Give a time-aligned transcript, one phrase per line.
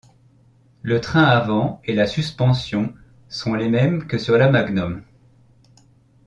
[0.81, 2.91] Le train avant et la suspension
[3.29, 5.03] sont les mêmes que sur la Magnum.